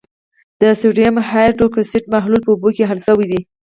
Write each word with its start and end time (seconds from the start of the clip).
د 0.61 0.63
سوډیم 0.79 1.15
هایدروکسایډ 1.29 2.03
محلول 2.13 2.41
په 2.43 2.51
اوبو 2.53 2.69
کې 2.75 2.87
حل 2.89 2.99
شوی 3.07 3.25
دی. 3.31 3.41